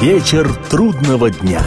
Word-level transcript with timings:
Вечер 0.00 0.50
трудного 0.70 1.30
дня. 1.30 1.60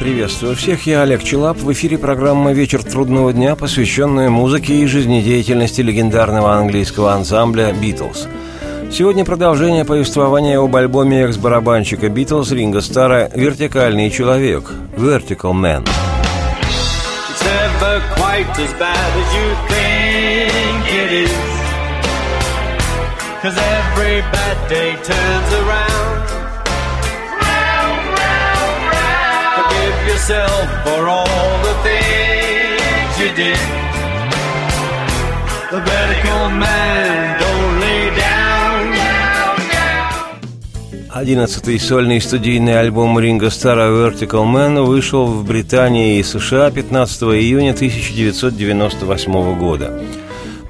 Приветствую 0.00 0.56
всех, 0.56 0.86
я 0.86 1.02
Олег 1.02 1.22
Челап. 1.22 1.58
В 1.58 1.70
эфире 1.74 1.98
программа 1.98 2.52
«Вечер 2.52 2.82
трудного 2.82 3.34
дня», 3.34 3.56
посвященная 3.56 4.30
музыке 4.30 4.74
и 4.76 4.86
жизнедеятельности 4.86 5.82
легендарного 5.82 6.54
английского 6.54 7.12
ансамбля 7.12 7.74
«Битлз». 7.74 8.26
Сегодня 8.90 9.26
продолжение 9.26 9.84
повествования 9.84 10.58
об 10.58 10.74
альбоме 10.74 11.24
экс-барабанщика 11.24 12.08
«Битлз» 12.08 12.52
Ринга 12.52 12.80
Стара 12.80 13.30
«Вертикальный 13.34 14.08
человек» 14.08 14.70
«Vertical 14.96 15.52
Man». 15.52 15.86
It's 17.28 17.44
never 17.44 18.00
quite 18.16 18.48
as 18.58 18.72
bad 18.78 19.12
as 19.20 19.34
you 19.34 19.48
think 19.68 20.86
it 20.90 21.12
is 21.26 21.54
Cause 23.44 23.58
every 24.14 24.30
bad 24.30 24.58
day 24.68 24.92
turns 25.10 25.50
around. 25.62 26.24
Round, 27.46 28.02
round, 28.22 28.80
round. 28.94 29.52
Forgive 29.58 29.96
yourself 30.10 30.64
for 30.84 31.00
all 31.08 31.50
the 31.68 31.74
things 31.86 33.12
you 33.22 33.30
did. 33.42 33.64
The 35.72 35.80
vertical 35.90 36.42
man 36.50 37.40
don't 37.40 37.80
lay 37.80 38.04
down. 38.16 38.34
Одиннадцатый 41.10 41.78
сольный 41.78 42.20
студийный 42.20 42.78
альбом 42.80 43.18
Ринга 43.20 43.50
Стара 43.50 43.88
Vertical 43.88 44.44
Man 44.44 44.82
вышел 44.82 45.26
в 45.26 45.44
Британии 45.44 46.18
и 46.18 46.22
США 46.24 46.70
15 46.72 47.22
июня 47.22 47.70
1998 47.70 49.58
года. 49.58 49.92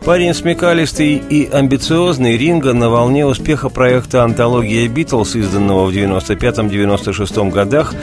Парень 0.04 0.34
смекалистый 0.34 1.14
и 1.14 1.48
амбициозный, 1.50 2.36
Ринга 2.36 2.74
на 2.74 2.90
волне 2.90 3.24
успеха 3.24 3.70
проекта 3.70 4.22
«Антология 4.22 4.86
Битлз», 4.86 5.34
изданного 5.34 5.86
в 5.86 5.94
95-96 5.94 7.50
годах, 7.50 7.94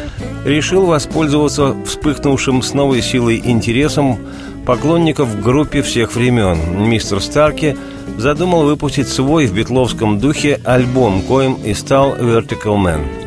решил 0.43 0.87
воспользоваться 0.87 1.75
вспыхнувшим 1.85 2.63
с 2.63 2.73
новой 2.73 3.03
силой 3.03 3.39
интересом 3.45 4.17
поклонников 4.65 5.27
в 5.27 5.43
группе 5.43 5.83
всех 5.83 6.15
времен. 6.15 6.57
Мистер 6.89 7.21
Старки 7.21 7.77
задумал 8.17 8.63
выпустить 8.63 9.07
свой 9.07 9.45
в 9.45 9.53
битловском 9.53 10.19
духе 10.19 10.59
альбом, 10.65 11.21
коим 11.21 11.53
и 11.63 11.75
стал 11.75 12.15
«Vertical 12.15 12.77
Man». 12.77 13.20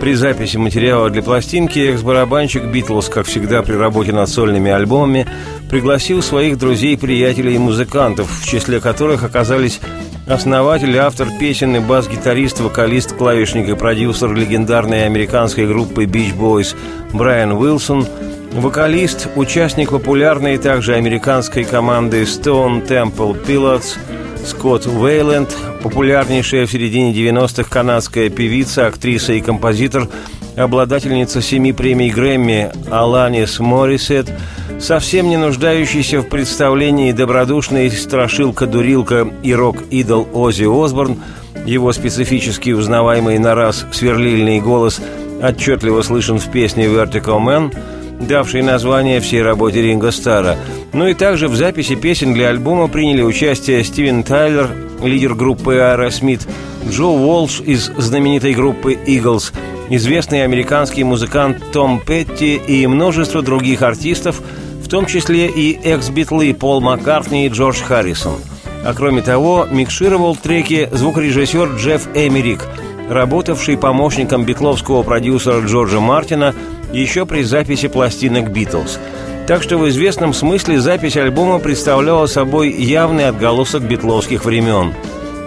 При 0.00 0.14
записи 0.14 0.56
материала 0.56 1.10
для 1.10 1.22
пластинки 1.22 1.80
экс-барабанщик 1.80 2.64
Битлз, 2.64 3.08
как 3.08 3.26
всегда 3.26 3.62
при 3.62 3.74
работе 3.74 4.12
над 4.12 4.28
сольными 4.28 4.70
альбомами, 4.70 5.26
пригласил 5.68 6.22
своих 6.22 6.56
друзей, 6.56 6.96
приятелей 6.96 7.56
и 7.56 7.58
музыкантов, 7.58 8.30
в 8.30 8.46
числе 8.46 8.80
которых 8.80 9.24
оказались 9.24 9.80
основатель, 10.28 10.96
автор 10.98 11.26
песен 11.40 11.74
и 11.74 11.80
бас-гитарист, 11.80 12.60
вокалист, 12.60 13.16
клавишник 13.16 13.68
и 13.68 13.74
продюсер 13.74 14.32
легендарной 14.32 15.04
американской 15.04 15.66
группы 15.66 16.04
Beach 16.04 16.36
Boys 16.38 16.76
Брайан 17.12 17.52
Уилсон, 17.52 18.06
вокалист, 18.52 19.28
участник 19.34 19.90
популярной 19.90 20.58
также 20.58 20.94
американской 20.94 21.64
команды 21.64 22.22
Stone 22.22 22.86
Temple 22.86 23.44
Pilots– 23.44 23.96
Скотт 24.48 24.86
Уэйленд, 24.86 25.54
популярнейшая 25.82 26.66
в 26.66 26.72
середине 26.72 27.12
90-х 27.12 27.68
канадская 27.68 28.30
певица, 28.30 28.86
актриса 28.86 29.34
и 29.34 29.42
композитор, 29.42 30.08
обладательница 30.56 31.42
семи 31.42 31.74
премий 31.74 32.10
Грэмми 32.10 32.72
Аланис 32.90 33.60
Моррисет, 33.60 34.32
совсем 34.80 35.28
не 35.28 35.36
нуждающийся 35.36 36.20
в 36.20 36.28
представлении 36.28 37.12
добродушный 37.12 37.90
страшилка-дурилка 37.90 39.28
и 39.42 39.52
рок-идол 39.52 40.26
Оззи 40.32 40.64
Осборн, 40.64 41.22
его 41.66 41.92
специфически 41.92 42.70
узнаваемый 42.70 43.38
на 43.38 43.54
раз 43.54 43.84
сверлильный 43.92 44.60
голос 44.60 45.00
отчетливо 45.42 46.00
слышен 46.00 46.38
в 46.38 46.50
песне 46.50 46.86
«Vertical 46.86 47.38
Man», 47.38 47.74
давший 48.20 48.62
название 48.62 49.20
всей 49.20 49.42
работе 49.42 49.82
Ринга 49.82 50.10
Стара. 50.10 50.56
Ну 50.92 51.06
и 51.06 51.14
также 51.14 51.48
в 51.48 51.56
записи 51.56 51.94
песен 51.94 52.34
для 52.34 52.48
альбома 52.48 52.88
приняли 52.88 53.22
участие 53.22 53.84
Стивен 53.84 54.22
Тайлер, 54.22 54.70
лидер 55.02 55.34
группы 55.34 55.74
Aerosmith, 55.74 56.48
Джо 56.88 57.06
Уолш 57.06 57.60
из 57.60 57.90
знаменитой 57.96 58.54
группы 58.54 58.94
Eagles, 58.94 59.52
известный 59.90 60.44
американский 60.44 61.04
музыкант 61.04 61.62
Том 61.72 62.00
Петти 62.00 62.56
и 62.56 62.86
множество 62.86 63.42
других 63.42 63.82
артистов, 63.82 64.40
в 64.82 64.88
том 64.88 65.06
числе 65.06 65.48
и 65.48 65.78
экс-битлы 65.82 66.54
Пол 66.54 66.80
Маккартни 66.80 67.46
и 67.46 67.50
Джордж 67.50 67.82
Харрисон. 67.82 68.36
А 68.84 68.94
кроме 68.94 69.22
того, 69.22 69.66
микшировал 69.70 70.36
треки 70.36 70.88
звукорежиссер 70.92 71.76
Джефф 71.76 72.08
Эмерик, 72.14 72.64
работавший 73.10 73.76
помощником 73.76 74.44
битловского 74.44 75.02
продюсера 75.02 75.60
Джорджа 75.60 76.00
Мартина– 76.00 76.54
еще 76.92 77.26
при 77.26 77.42
записи 77.42 77.88
пластинок 77.88 78.50
«Битлз». 78.50 78.98
Так 79.46 79.62
что 79.62 79.78
в 79.78 79.88
известном 79.88 80.34
смысле 80.34 80.80
запись 80.80 81.16
альбома 81.16 81.58
представляла 81.58 82.26
собой 82.26 82.70
явный 82.70 83.28
отголосок 83.28 83.82
битловских 83.82 84.44
времен. 84.44 84.92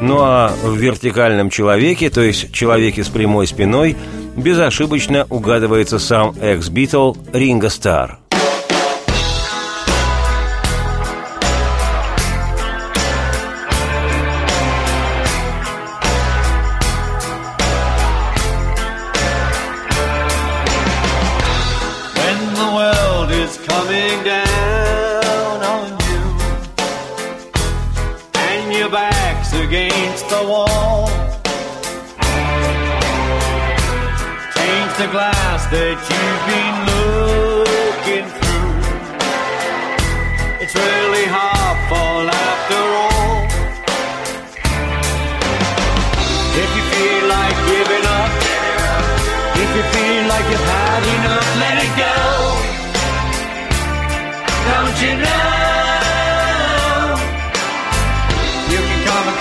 Ну 0.02 0.18
а 0.20 0.54
в 0.64 0.76
«Вертикальном 0.76 1.50
человеке», 1.50 2.10
то 2.10 2.22
есть 2.22 2.52
«Человеке 2.52 3.04
с 3.04 3.10
прямой 3.10 3.46
спиной», 3.46 3.96
безошибочно 4.36 5.28
угадывается 5.30 6.00
сам 6.00 6.34
экс-битл 6.42 7.14
Ринго 7.34 7.70
Стар– 7.70 8.20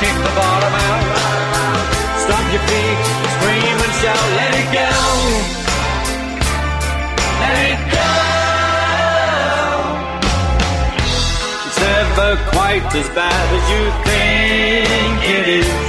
kick 0.01 0.17
the 0.25 0.33
bottom 0.33 0.75
out. 0.89 1.05
Stomp 2.25 2.47
your 2.55 2.65
feet, 2.69 3.01
scream 3.37 3.77
and 3.85 3.95
shout, 4.01 4.27
let 4.41 4.53
it 4.63 4.69
go. 4.81 4.91
Let 7.43 7.57
it 7.69 7.83
go. 7.97 8.13
It's 11.67 11.81
never 11.85 12.31
quite 12.57 12.89
as 13.01 13.09
bad 13.13 13.47
as 13.59 13.65
you 13.73 13.85
think 14.09 15.19
it 15.37 15.47
is. 15.61 15.81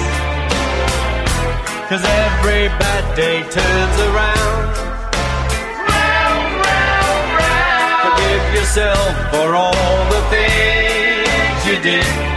Cause 1.88 2.04
every 2.04 2.68
bad 2.84 3.04
day 3.16 3.38
turns 3.58 3.98
around. 4.10 4.64
Round, 5.92 6.52
round, 6.68 7.26
round. 7.40 8.00
Forgive 8.06 8.46
yourself 8.58 9.12
for 9.32 9.48
all 9.56 10.00
the 10.16 10.22
things 10.36 11.60
you 11.68 11.78
did. 11.82 12.31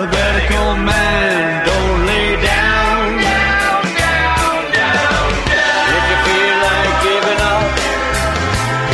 The 0.00 0.06
vertical 0.06 0.76
man 0.76 1.66
don't 1.66 2.06
lay 2.06 2.32
down. 2.40 3.20
down, 3.20 3.84
down, 4.00 4.72
down, 4.72 5.28
down. 5.44 5.92
If 5.92 6.04
you 6.08 6.18
feel 6.24 6.56
like 6.64 6.94
giving 7.04 7.40
up, 7.52 7.68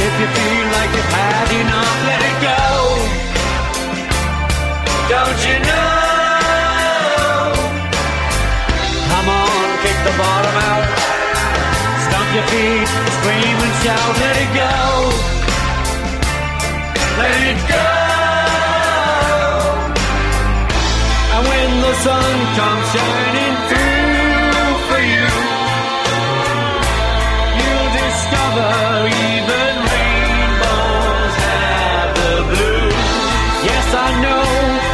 if 0.03 0.15
you 0.19 0.29
feel 0.35 0.67
like 0.75 0.91
you've 0.99 1.15
had 1.15 1.47
enough, 1.63 1.99
let 2.11 2.21
it 2.27 2.37
go. 2.43 2.59
Don't 5.15 5.41
you 5.47 5.57
know? 5.63 5.95
Come 9.07 9.29
on, 9.31 9.63
kick 9.87 9.99
the 10.11 10.15
bottom 10.19 10.57
out. 10.59 10.87
Stomp 12.03 12.35
your 12.35 12.47
feet, 12.51 12.91
scream 13.15 13.57
and 13.63 13.75
shout, 13.87 14.11
let 14.27 14.35
it 14.43 14.51
go. 14.59 15.36
Comes 22.57 22.87
shining 22.89 23.57
through 23.69 24.71
for 24.89 25.01
you, 25.13 25.29
you'll 27.59 27.93
discover 28.01 28.73
even 29.29 29.73
rainbows 29.93 31.35
have 31.45 32.11
the 32.21 32.35
blue. 32.51 32.89
Yes, 33.69 33.87
I 33.93 34.09
know 34.23 34.86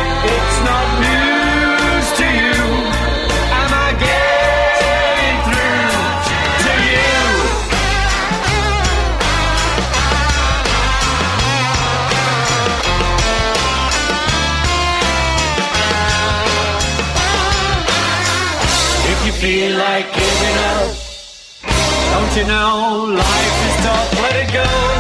feel 19.62 19.78
like 19.78 20.12
giving 20.12 20.58
up, 20.70 20.96
don't 22.12 22.36
you 22.36 22.44
know 22.48 23.14
life 23.14 23.58
is 23.68 23.84
tough? 23.84 24.22
Let 24.22 24.34
it 24.34 24.52
go. 24.52 24.91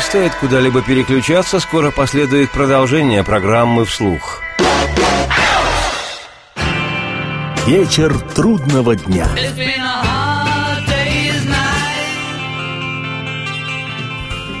Не 0.00 0.04
стоит 0.04 0.34
куда-либо 0.36 0.80
переключаться, 0.80 1.60
скоро 1.60 1.90
последует 1.90 2.50
продолжение 2.50 3.22
программы 3.22 3.84
«Вслух». 3.84 4.40
Вечер 7.66 8.18
трудного 8.34 8.96
дня. 8.96 9.26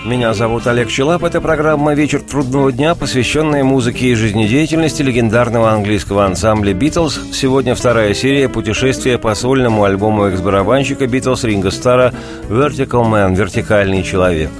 Меня 0.04 0.34
зовут 0.34 0.66
Олег 0.66 0.90
Челап. 0.90 1.24
Это 1.24 1.40
программа 1.40 1.94
«Вечер 1.94 2.20
трудного 2.20 2.70
дня», 2.70 2.94
посвященная 2.94 3.64
музыке 3.64 4.08
и 4.08 4.14
жизнедеятельности 4.14 5.00
легендарного 5.00 5.70
английского 5.72 6.26
ансамбля 6.26 6.74
«Битлз». 6.74 7.18
Сегодня 7.32 7.74
вторая 7.74 8.12
серия 8.12 8.50
путешествия 8.50 9.16
по 9.16 9.34
сольному 9.34 9.84
альбому 9.84 10.26
экс-барабанщика 10.26 11.06
«Битлз» 11.06 11.44
Ринга 11.44 11.70
Стара 11.70 12.12
«Vertical 12.50 13.04
Man»– 13.04 13.34
«Вертикальный 13.36 14.02
человек». 14.02 14.50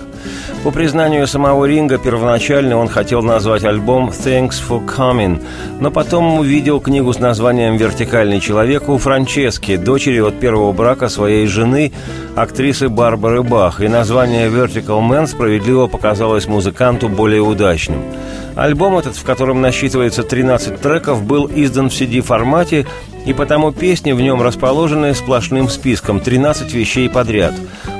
По 0.62 0.70
признанию 0.70 1.26
самого 1.26 1.64
Ринга, 1.64 1.96
первоначально 1.96 2.76
он 2.76 2.86
хотел 2.86 3.22
назвать 3.22 3.64
альбом 3.64 4.10
«Thanks 4.10 4.56
for 4.68 4.84
Coming», 4.84 5.42
но 5.80 5.90
потом 5.90 6.38
увидел 6.38 6.80
книгу 6.80 7.14
с 7.14 7.18
названием 7.18 7.78
«Вертикальный 7.78 8.40
человек» 8.40 8.90
у 8.90 8.98
Франчески, 8.98 9.76
дочери 9.76 10.20
от 10.20 10.38
первого 10.38 10.72
брака 10.72 11.08
своей 11.08 11.46
жены, 11.46 11.92
актрисы 12.36 12.90
Барбары 12.90 13.42
Бах, 13.42 13.80
и 13.80 13.88
название 13.88 14.50
«Vertical 14.50 15.00
Man» 15.00 15.26
справедливо 15.26 15.86
показалось 15.86 16.46
музыканту 16.46 17.08
более 17.08 17.40
удачным. 17.40 18.02
Альбом 18.54 18.98
этот, 18.98 19.16
в 19.16 19.24
котором 19.24 19.62
насчитывается 19.62 20.22
13 20.22 20.78
треков, 20.78 21.24
был 21.24 21.50
издан 21.54 21.88
в 21.88 21.94
CD-формате, 21.94 22.86
и 23.24 23.32
потому 23.32 23.72
песни 23.72 24.12
в 24.12 24.20
нем 24.20 24.42
расположены 24.42 25.14
сплошным 25.14 25.70
списком 25.70 26.20
13 26.20 26.74
вещей 26.74 27.08
подряд. 27.08 27.54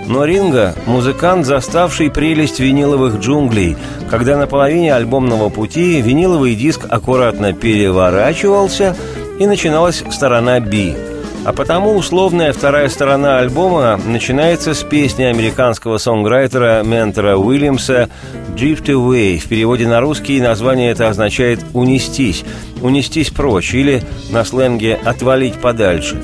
Но 0.07 0.25
Ринга– 0.25 0.75
музыкант, 0.87 1.47
заставший 1.47 2.11
прелесть 2.11 2.59
виниловых 2.59 3.21
джунглей, 3.21 3.77
когда 4.11 4.37
на 4.37 4.47
половине 4.47 4.95
альбомного 4.95 5.49
пути 5.51 6.01
виниловый 6.01 6.55
диск 6.55 6.87
аккуратно 6.89 7.53
переворачивался, 7.53 8.97
и 9.39 9.47
начиналась 9.47 10.05
сторона 10.11 10.61
«Би». 10.61 10.95
А 11.43 11.55
потому 11.55 11.97
условная 11.97 12.53
вторая 12.53 12.89
сторона 12.91 13.39
альбома 13.39 13.99
начинается 14.05 14.75
с 14.75 14.83
песни 14.83 15.23
американского 15.23 15.97
сонграйтера 15.97 16.83
Ментора 16.83 17.37
Уильямса 17.37 18.11
«Drift 18.55 18.87
Away». 18.87 19.39
В 19.39 19.49
переводе 19.49 19.87
на 19.89 20.01
русский 20.01 20.39
название 20.41 20.91
это 20.91 21.09
означает 21.09 21.61
«унестись», 21.73 22.45
«унестись 22.83 23.31
прочь» 23.31 23.73
или 23.73 24.03
на 24.31 24.45
сленге 24.45 24.99
«отвалить 25.03 25.55
подальше». 25.55 26.21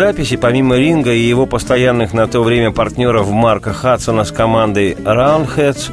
Записи, 0.00 0.38
помимо 0.38 0.78
Ринга 0.78 1.12
и 1.12 1.18
его 1.18 1.44
постоянных 1.44 2.14
на 2.14 2.26
то 2.26 2.42
время 2.42 2.70
партнеров 2.70 3.28
Марка 3.28 3.74
Хадсона 3.74 4.24
с 4.24 4.32
командой 4.32 4.92
Roundheads, 4.92 5.92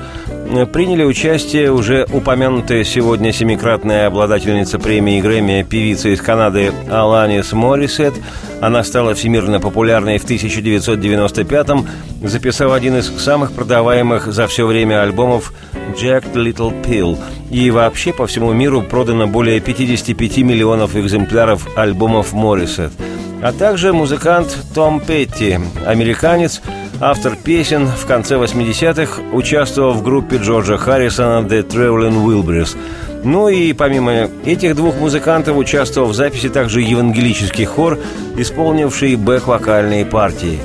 приняли 0.71 1.03
участие 1.03 1.71
уже 1.71 2.05
упомянутая 2.11 2.83
сегодня 2.83 3.31
семикратная 3.31 4.07
обладательница 4.07 4.79
премии 4.79 5.21
Грэмми 5.21 5.65
певица 5.69 6.09
из 6.09 6.21
Канады 6.21 6.71
Аланис 6.89 7.51
Моррисет. 7.53 8.13
Она 8.61 8.83
стала 8.83 9.13
всемирно 9.13 9.59
популярной 9.59 10.17
в 10.17 10.25
1995-м, 10.25 11.87
записав 12.23 12.71
один 12.71 12.97
из 12.97 13.07
самых 13.21 13.51
продаваемых 13.51 14.31
за 14.31 14.47
все 14.47 14.65
время 14.65 15.01
альбомов 15.01 15.53
«Jack 16.01 16.33
Little 16.33 16.73
Pill». 16.83 17.17
И 17.51 17.69
вообще 17.69 18.13
по 18.13 18.27
всему 18.27 18.53
миру 18.53 18.81
продано 18.81 19.27
более 19.27 19.59
55 19.59 20.37
миллионов 20.37 20.95
экземпляров 20.95 21.67
альбомов 21.77 22.33
Моррисет– 22.33 22.91
а 23.41 23.53
также 23.53 23.93
музыкант 23.93 24.57
Том 24.73 24.99
Петти, 24.99 25.59
американец, 25.85 26.61
автор 26.99 27.35
песен 27.35 27.87
в 27.87 28.05
конце 28.05 28.35
80-х, 28.35 29.21
участвовал 29.33 29.93
в 29.93 30.03
группе 30.03 30.37
Джорджа 30.37 30.77
Харрисона 30.77 31.45
«The 31.45 31.67
Traveling 31.67 32.23
Wilburys». 32.25 32.75
Ну 33.23 33.49
и 33.49 33.73
помимо 33.73 34.29
этих 34.45 34.75
двух 34.75 34.95
музыкантов 34.95 35.57
участвовал 35.57 36.09
в 36.09 36.15
записи 36.15 36.49
также 36.49 36.81
евангелический 36.81 37.65
хор, 37.65 37.99
исполнивший 38.37 39.15
бэк-вокальные 39.15 40.05
партии. 40.05 40.59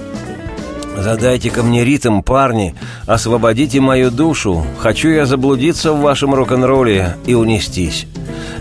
«Задайте-ка 0.97 1.63
мне 1.63 1.85
ритм, 1.85 2.21
парни, 2.21 2.75
освободите 3.07 3.81
мою 3.81 4.11
душу, 4.11 4.65
хочу 4.79 5.09
я 5.09 5.27
заблудиться 5.27 5.93
в 5.93 6.01
вашем 6.01 6.35
рок-н-ролле 6.35 7.17
и 7.27 7.35
унестись». 7.35 8.07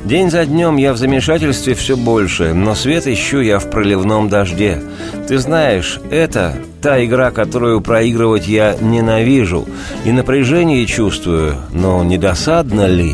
День 0.04 0.32
за 0.32 0.46
днем 0.46 0.78
я 0.78 0.94
в 0.94 0.98
замешательстве 0.98 1.76
все 1.76 1.96
больше, 1.96 2.54
но 2.56 2.74
свет 2.74 3.06
ищу 3.06 3.40
я 3.40 3.60
в 3.60 3.70
проливном 3.70 4.30
дожде. 4.30 4.82
Ты 5.28 5.38
знаешь, 5.38 6.00
это 6.10 6.56
та 6.82 7.04
игра, 7.06 7.30
которую 7.30 7.82
проигрывать 7.82 8.48
я 8.48 8.76
ненавижу, 8.82 9.68
и 10.04 10.12
напряжение 10.12 10.88
чувствую, 10.88 11.56
но 11.72 12.04
не 12.04 12.18
досадно 12.18 12.88
ли? 12.88 13.14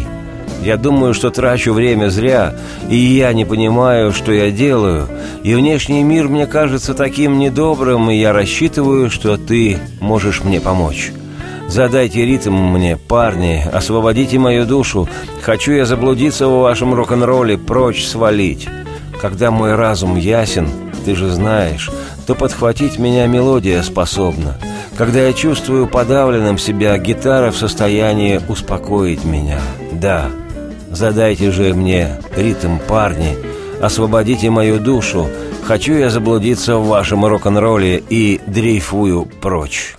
Я 0.64 0.78
думаю, 0.78 1.14
что 1.14 1.30
трачу 1.30 1.74
время 1.74 2.10
зря, 2.10 2.56
и 2.90 2.96
я 2.96 3.34
не 3.34 3.44
понимаю, 3.44 4.14
что 4.14 4.32
я 4.32 4.50
делаю, 4.50 5.08
и 5.44 5.56
внешний 5.56 6.04
мир 6.04 6.30
мне 6.30 6.48
кажется 6.48 6.94
таким 6.94 7.38
недобрым, 7.38 8.10
и 8.10 8.16
я 8.16 8.32
рассчитываю, 8.32 9.10
что 9.10 9.36
ты 9.36 9.78
можешь 10.00 10.42
мне 10.42 10.62
помочь». 10.62 11.12
Задайте 11.68 12.26
ритм 12.26 12.54
мне, 12.54 12.98
парни, 12.98 13.64
освободите 13.72 14.40
мою 14.40 14.66
душу. 14.66 15.08
Хочу 15.42 15.74
я 15.74 15.86
заблудиться 15.86 16.48
в 16.48 16.62
вашем 16.62 16.94
рок-н-ролле, 16.94 17.58
прочь 17.58 18.06
свалить. 18.06 18.68
Когда 19.22 19.52
мой 19.52 19.76
разум 19.76 20.16
ясен, 20.16 20.70
ты 21.04 21.14
же 21.14 21.30
знаешь, 21.30 21.92
то 22.26 22.36
подхватить 22.36 23.00
меня 23.00 23.28
мелодия 23.28 23.82
способна. 23.84 24.58
Когда 24.98 25.20
я 25.20 25.34
чувствую 25.34 25.88
подавленным 25.88 26.58
себя, 26.58 26.98
гитара 26.98 27.52
в 27.52 27.58
состоянии 27.58 28.40
успокоить 28.48 29.26
меня. 29.26 29.60
Да, 29.92 30.30
задайте 30.90 31.52
же 31.52 31.74
мне 31.74 32.18
ритм, 32.36 32.78
парни, 32.88 33.38
освободите 33.82 34.50
мою 34.50 34.80
душу. 34.80 35.28
Хочу 35.66 35.96
я 35.96 36.10
заблудиться 36.10 36.78
в 36.78 36.88
вашем 36.88 37.26
рок-н-ролле 37.26 38.02
и 38.10 38.40
дрейфую 38.48 39.28
прочь. 39.42 39.97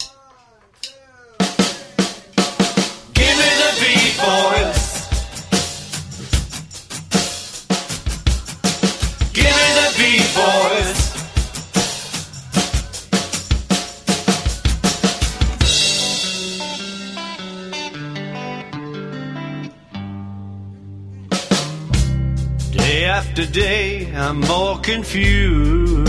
After 23.39 23.53
day, 23.53 24.13
I'm 24.17 24.41
more 24.41 24.79
confused. 24.79 26.09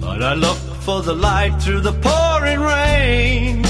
But 0.00 0.22
I 0.24 0.34
look 0.34 0.58
for 0.86 1.02
the 1.02 1.14
light 1.14 1.62
through 1.62 1.82
the 1.82 1.92
pouring 1.92 2.60
rain. 2.60 3.64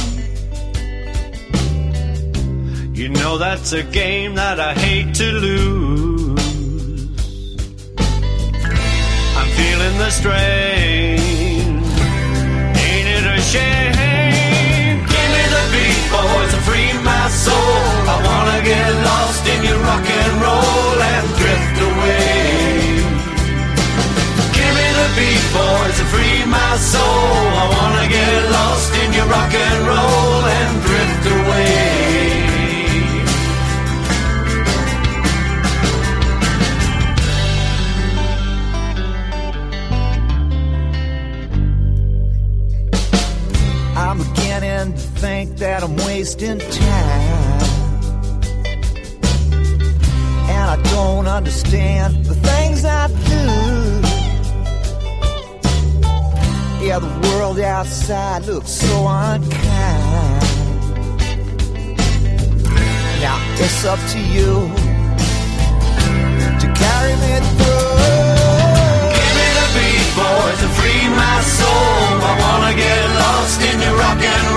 You 2.95 3.11
know 3.11 3.37
that's 3.37 3.73
a 3.73 3.83
game 3.83 4.35
that 4.37 4.59
I 4.59 4.73
hate 4.73 5.15
to 5.17 5.25
lose. 5.25 6.41
I'm 9.39 9.51
feeling 9.61 9.97
the 9.99 10.11
strain. 10.11 11.19
Ain't 12.87 13.09
it 13.17 13.25
a 13.37 13.41
shame? 13.53 14.99
Give 15.13 15.29
me 15.37 15.45
the 15.57 15.65
beat, 15.73 16.05
boys, 16.15 16.55
and 16.55 16.65
free 16.69 16.93
my 17.05 17.29
soul. 17.29 17.81
I 18.15 18.17
wanna 18.29 18.65
get 18.65 18.89
lost 19.05 19.47
in 19.47 19.65
your 19.65 19.79
rock 19.81 20.09
and 20.09 20.43
roll 20.43 20.70
boys, 25.53 25.97
and 26.01 26.09
free 26.09 26.45
my 26.47 26.77
soul. 26.77 27.03
I 27.63 27.67
wanna 27.77 28.07
get 28.09 28.51
lost 28.51 28.93
in 29.03 29.13
your 29.13 29.27
rock 29.27 29.53
and 29.53 29.87
roll 29.87 30.45
and 30.59 30.73
drift 30.87 31.25
away. 31.39 32.31
I'm 43.97 44.19
beginning 44.19 44.95
to 44.95 45.07
think 45.23 45.57
that 45.59 45.83
I'm 45.83 45.97
wasting 46.09 46.59
time. 46.59 47.61
And 50.53 50.65
I 50.75 50.77
don't 50.95 51.29
understand 51.29 52.25
the 52.25 52.35
things 52.35 52.85
I 52.85 53.07
do. 53.09 53.90
Yeah, 56.83 56.99
the 56.99 57.29
world 57.29 57.61
outside 57.61 58.47
looks 58.47 58.71
so 58.71 59.07
unkind. 59.07 60.43
Now 63.21 63.39
it's 63.61 63.85
up 63.85 64.01
to 64.13 64.19
you 64.19 64.53
to 66.61 66.67
carry 66.83 67.15
me 67.25 67.33
through. 67.59 68.01
Give 69.13 69.35
me 69.39 69.49
the 69.61 69.67
beat, 69.77 70.09
boys, 70.17 70.61
and 70.65 70.73
free 70.81 71.05
my 71.13 71.39
soul. 71.59 72.01
I 72.31 72.33
wanna 72.45 72.73
get 72.75 73.05
lost 73.25 73.61
in 73.61 73.77
your 73.81 73.95
rock 73.97 74.19
and 74.19 74.47
roll 74.47 74.50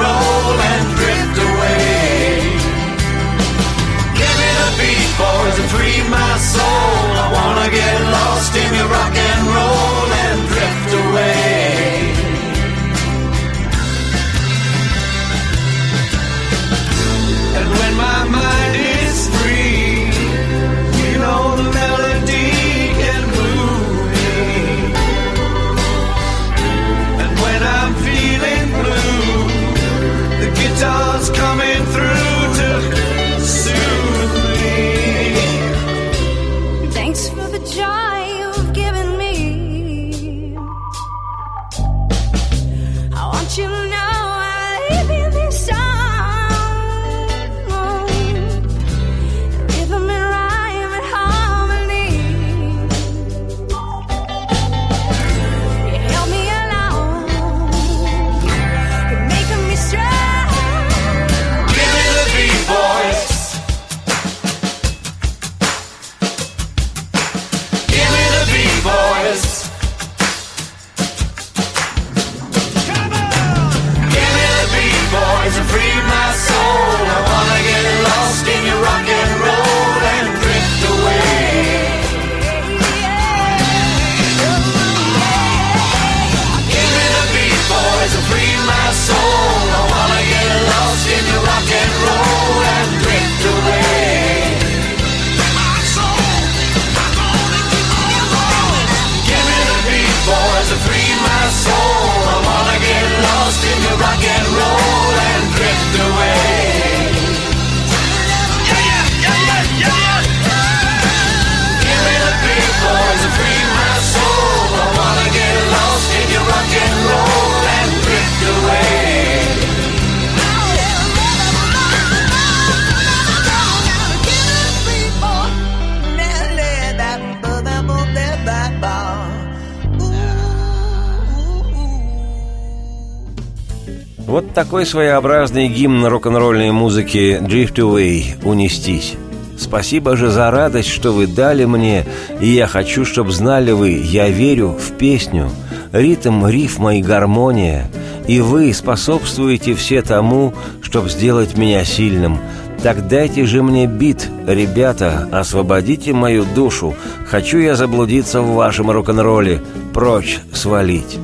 такой 134.54 134.86
своеобразный 134.86 135.68
гимн 135.68 136.06
рок-н-ролльной 136.06 136.72
музыки 136.72 137.40
«Drift 137.42 137.76
Away»— 137.76 138.44
«Унестись». 138.44 139.16
Спасибо 139.58 140.16
же 140.16 140.30
за 140.30 140.52
радость, 140.52 140.90
что 140.90 141.12
вы 141.12 141.28
дали 141.28 141.66
мне, 141.66 142.06
и 142.40 142.48
я 142.48 142.68
хочу, 142.68 143.06
чтоб 143.06 143.30
знали 143.30 143.72
вы, 143.72 143.92
я 143.92 144.30
верю 144.30 144.70
в 144.70 144.98
песню, 144.98 145.50
ритм, 145.92 146.46
рифма 146.48 146.98
и 146.98 147.02
гармония, 147.02 147.90
и 148.28 148.42
вы 148.42 148.74
способствуете 148.74 149.74
все 149.74 150.02
тому, 150.02 150.54
чтоб 150.82 151.10
сделать 151.10 151.58
меня 151.58 151.84
сильным. 151.84 152.40
Так 152.82 153.08
дайте 153.08 153.46
же 153.46 153.64
мне 153.64 153.88
бит, 153.88 154.28
ребята, 154.48 155.30
освободите 155.32 156.14
мою 156.14 156.46
душу, 156.46 156.96
хочу 157.28 157.60
я 157.60 157.76
заблудиться 157.76 158.42
в 158.42 158.54
вашем 158.54 158.92
рок-н-ролле, 158.92 159.62
прочь 159.94 160.40
свалить». 160.52 161.18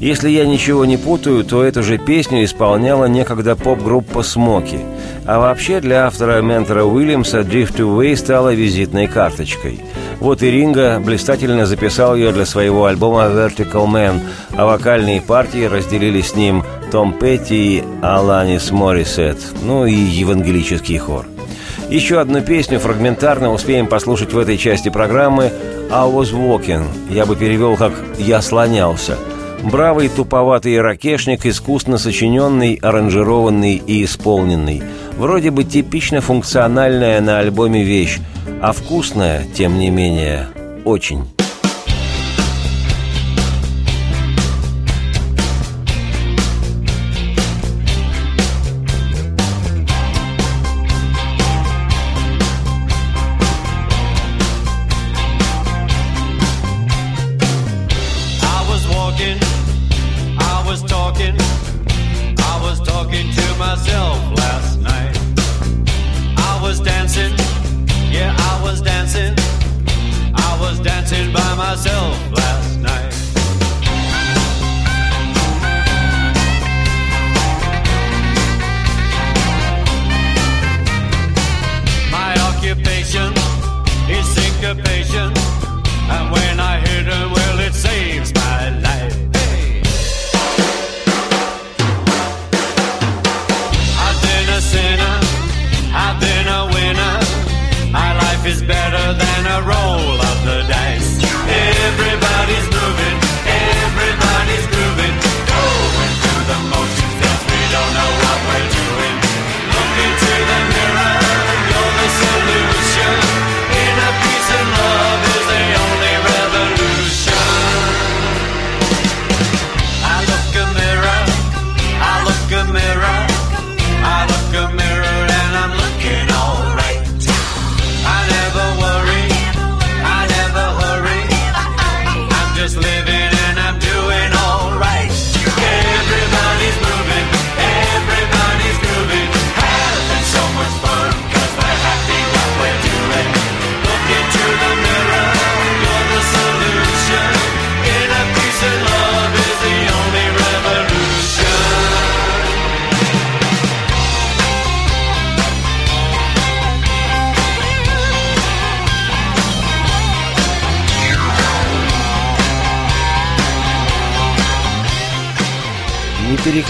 Если 0.00 0.30
я 0.30 0.46
ничего 0.46 0.86
не 0.86 0.96
путаю, 0.96 1.44
то 1.44 1.62
эту 1.62 1.82
же 1.82 1.98
песню 1.98 2.42
исполняла 2.42 3.04
некогда 3.04 3.54
поп-группа 3.54 4.22
«Смоки». 4.22 4.78
А 5.26 5.38
вообще 5.38 5.80
для 5.80 6.06
автора 6.06 6.40
ментора 6.40 6.84
Уильямса 6.84 7.40
«Drift 7.40 7.76
Away» 7.76 8.16
стала 8.16 8.54
визитной 8.54 9.08
карточкой. 9.08 9.80
Вот 10.18 10.42
и 10.42 10.50
Ринга 10.50 10.98
блистательно 11.04 11.66
записал 11.66 12.16
ее 12.16 12.32
для 12.32 12.46
своего 12.46 12.86
альбома 12.86 13.24
«Vertical 13.24 13.86
Man», 13.86 14.20
а 14.56 14.64
вокальные 14.64 15.20
партии 15.20 15.64
разделили 15.66 16.22
с 16.22 16.34
ним 16.34 16.64
Том 16.90 17.12
Петти 17.12 17.76
и 17.76 17.84
Аланис 18.00 18.70
Моррисет, 18.70 19.36
ну 19.62 19.84
и 19.84 19.92
евангелический 19.92 20.96
хор. 20.96 21.26
Еще 21.90 22.20
одну 22.20 22.40
песню 22.40 22.78
фрагментарно 22.78 23.52
успеем 23.52 23.86
послушать 23.86 24.32
в 24.32 24.38
этой 24.38 24.56
части 24.56 24.88
программы 24.88 25.52
«I 25.90 26.08
was 26.08 26.32
walking». 26.32 26.84
Я 27.10 27.26
бы 27.26 27.36
перевел 27.36 27.76
как 27.76 27.92
«Я 28.16 28.40
слонялся». 28.40 29.18
Бравый 29.62 30.08
туповатый 30.08 30.80
ракешник, 30.80 31.44
искусно 31.44 31.98
сочиненный, 31.98 32.74
аранжированный 32.74 33.76
и 33.76 34.04
исполненный. 34.04 34.82
Вроде 35.18 35.50
бы 35.50 35.64
типично 35.64 36.22
функциональная 36.22 37.20
на 37.20 37.40
альбоме 37.40 37.82
вещь, 37.84 38.18
а 38.62 38.72
вкусная, 38.72 39.44
тем 39.54 39.78
не 39.78 39.90
менее, 39.90 40.46
очень. 40.84 41.24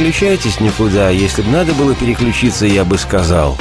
Переключайтесь 0.00 0.60
никуда. 0.60 1.10
Если 1.10 1.42
бы 1.42 1.50
надо 1.50 1.74
было 1.74 1.94
переключиться, 1.94 2.64
я 2.64 2.84
бы 2.86 2.96
сказал. 2.96 3.58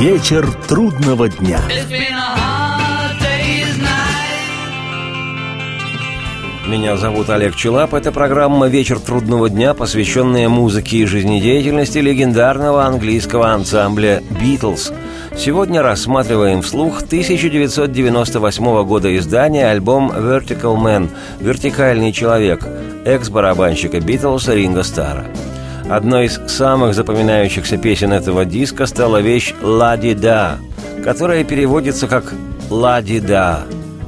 Вечер 0.00 0.50
трудного 0.66 1.28
дня. 1.28 1.60
Меня 6.66 6.96
зовут 6.96 7.30
Олег 7.30 7.54
Челап. 7.54 7.94
Это 7.94 8.10
программа 8.10 8.66
«Вечер 8.66 8.98
трудного 8.98 9.48
дня», 9.48 9.72
посвященная 9.72 10.48
музыке 10.48 10.98
и 10.98 11.06
жизнедеятельности 11.06 11.98
легендарного 11.98 12.84
английского 12.84 13.52
ансамбля 13.52 14.22
«Битлз». 14.40 14.92
Сегодня 15.40 15.80
рассматриваем 15.80 16.60
вслух 16.60 17.00
1998 17.00 18.84
года 18.84 19.16
издания 19.16 19.70
альбом 19.70 20.12
«Vertical 20.12 20.76
Man»– 20.76 21.08
«Вертикальный 21.40 22.12
человек» 22.12 22.62
экс-барабанщика 23.06 24.00
«Битлз» 24.00 24.48
Ринга 24.48 24.82
Стара. 24.82 25.24
Одной 25.88 26.26
из 26.26 26.38
самых 26.46 26.94
запоминающихся 26.94 27.78
песен 27.78 28.12
этого 28.12 28.44
диска 28.44 28.84
стала 28.84 29.22
вещь 29.22 29.54
«Ла-ди-да», 29.62 30.58
которая 31.02 31.42
переводится 31.42 32.06
как 32.06 32.34
«Ла-ди-да». 32.68 33.62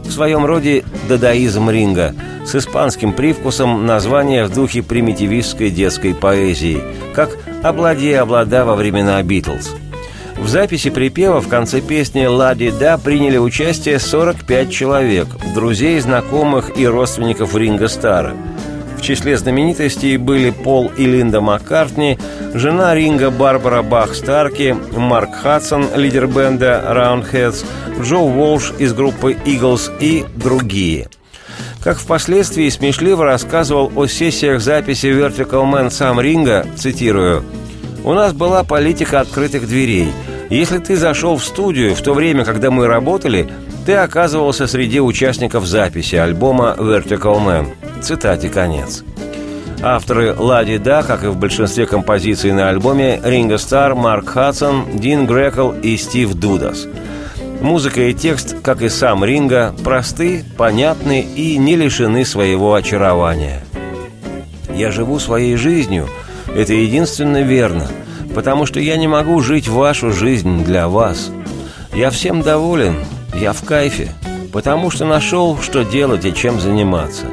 В 0.05 0.11
своем 0.11 0.45
роде 0.45 0.85
дадаизм 1.09 1.71
ринга 1.71 2.15
с 2.45 2.55
испанским 2.55 3.15
привкусом 3.15 3.87
название 3.87 4.45
в 4.45 4.53
духе 4.53 4.83
примитивистской 4.83 5.71
детской 5.71 6.15
поэзии, 6.15 6.83
как 7.15 7.31
«Облади-облада» 7.63 8.67
во 8.67 8.75
времена 8.75 9.23
«Битлз». 9.23 9.71
В 10.43 10.49
записи 10.49 10.91
припева 10.91 11.41
в 11.41 11.47
конце 11.47 11.81
песни 11.81 12.27
«Ла-ди-да» 12.27 12.99
приняли 12.99 13.39
участие 13.39 14.01
45 14.01 14.73
человек, 14.73 15.29
друзей, 15.55 16.01
знакомых 16.01 16.77
и 16.77 16.85
родственников 16.85 17.55
Ринга 17.55 17.87
Стара. 17.87 18.35
В 18.99 19.03
числе 19.03 19.37
знаменитостей 19.37 20.17
были 20.17 20.51
Пол 20.51 20.91
и 20.99 21.07
Линда 21.07 21.41
Маккартни, 21.41 22.19
жена 22.55 22.93
Ринга 22.93 23.31
Барбара 23.31 23.83
Бах 23.83 24.17
Старки, 24.17 24.77
Марк 24.97 25.33
Хадсон, 25.33 25.87
лидер 25.95 26.27
бенда 26.27 26.85
Roundheads, 26.89 27.65
Джо 28.03 28.19
Уолш 28.19 28.73
из 28.81 28.93
группы 28.95 29.37
Eagles 29.47 29.97
и 30.01 30.25
другие. 30.35 31.09
Как 31.85 31.99
впоследствии 31.99 32.69
смешливо 32.69 33.25
рассказывал 33.25 33.93
о 33.95 34.07
сессиях 34.07 34.61
записи 34.61 35.07
Vertical 35.07 35.73
Man 35.73 35.91
сам 35.91 36.21
Ринга, 36.21 36.67
цитирую, 36.77 37.45
«У 38.05 38.13
нас 38.13 38.33
была 38.33 38.65
политика 38.65 39.21
открытых 39.21 39.69
дверей. 39.69 40.11
Если 40.51 40.79
ты 40.79 40.97
зашел 40.97 41.37
в 41.37 41.45
студию 41.45 41.95
в 41.95 42.03
то 42.03 42.15
время, 42.15 42.45
когда 42.45 42.71
мы 42.71 42.87
работали, 42.87 43.49
ты 43.87 43.95
оказывался 43.95 44.67
среди 44.67 45.01
участников 45.01 45.67
записи 45.67 46.17
альбома 46.17 46.75
Vertical 46.79 47.39
Man». 47.39 47.69
Цитате 48.03 48.49
конец. 48.49 49.05
Авторы 49.83 50.35
«Лади 50.39 50.77
Да», 50.77 51.03
как 51.03 51.25
и 51.25 51.29
в 51.29 51.37
большинстве 51.37 51.87
композиций 51.87 52.53
на 52.53 52.69
альбоме, 52.69 53.21
Ринго 53.25 53.59
Стар, 53.59 53.97
Марк 53.97 54.29
Хадсон, 54.29 54.99
Дин 54.99 55.27
Грекл 55.27 55.73
и 55.73 55.97
Стив 55.97 56.35
Дудас. 56.35 56.87
Музыка 57.61 58.03
и 58.03 58.15
текст, 58.15 58.57
как 58.63 58.83
и 58.83 58.89
сам 58.89 59.25
Ринго, 59.25 59.75
просты, 59.83 60.45
понятны 60.57 61.21
и 61.21 61.57
не 61.57 61.77
лишены 61.77 62.25
своего 62.25 62.75
очарования. 62.75 63.65
«Я 64.73 64.91
живу 64.91 65.19
своей 65.19 65.57
жизнью, 65.57 66.09
это 66.55 66.75
единственно 66.75 67.43
верно, 67.43 67.89
потому 68.35 68.67
что 68.67 68.81
я 68.81 68.97
не 68.97 69.09
могу 69.09 69.41
жить 69.41 69.69
вашу 69.69 70.13
жизнь 70.13 70.65
для 70.65 70.89
вас. 70.89 71.31
Я 71.95 72.11
всем 72.11 72.43
доволен, 72.43 72.97
я 73.35 73.53
в 73.53 73.63
кайфе, 73.65 74.13
потому 74.53 74.91
что 74.91 75.05
нашел, 75.05 75.59
что 75.59 75.85
делать 75.85 76.25
и 76.25 76.35
чем 76.35 76.61
заниматься. 76.61 77.27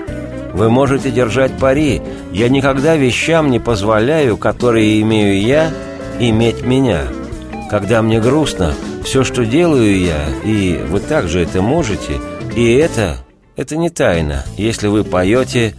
Вы 0.53 0.69
можете 0.69 1.11
держать 1.11 1.57
пари, 1.57 2.01
я 2.31 2.49
никогда 2.49 2.95
вещам 2.95 3.51
не 3.51 3.59
позволяю, 3.59 4.37
которые 4.37 5.01
имею 5.01 5.41
я, 5.41 5.71
иметь 6.19 6.63
меня. 6.63 7.01
Когда 7.69 8.01
мне 8.01 8.19
грустно, 8.19 8.73
все, 9.03 9.23
что 9.23 9.45
делаю 9.45 9.97
я, 9.99 10.25
и 10.43 10.83
вы 10.89 10.99
также 10.99 11.41
это 11.41 11.61
можете, 11.61 12.17
и 12.55 12.73
это, 12.73 13.17
это 13.55 13.77
не 13.77 13.89
тайна, 13.89 14.43
если 14.57 14.87
вы 14.87 15.03
поете 15.03 15.75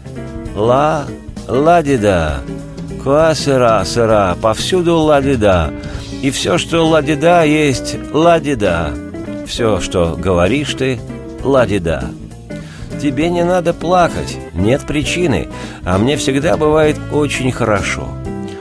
«ла», 0.55 1.07
«ла-ди-да», 3.05 3.83
«куа-сыра-сыра», 3.83 4.37
повсюду 4.41 4.99
«ла-ди-да», 4.99 5.71
И 6.23 6.31
все, 6.31 6.59
что 6.59 6.87
ладида, 6.87 7.45
есть 7.45 7.97
ладида. 8.13 8.93
Все, 9.47 9.81
что 9.81 10.17
говоришь 10.19 10.75
ты, 10.75 11.01
ладида. 11.43 12.11
Тебе 13.01 13.31
не 13.31 13.43
надо 13.43 13.73
плакать, 13.73 14.37
нет 14.53 14.83
причины, 14.87 15.49
а 15.85 15.97
мне 15.97 16.19
всегда 16.19 16.59
бывает 16.59 16.99
очень 17.11 17.51
хорошо. 17.51 18.09